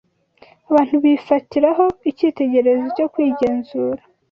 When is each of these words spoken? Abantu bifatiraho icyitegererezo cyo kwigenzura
Abantu 0.69 0.95
bifatiraho 1.03 1.85
icyitegererezo 2.09 2.87
cyo 2.97 3.07
kwigenzura 3.13 4.01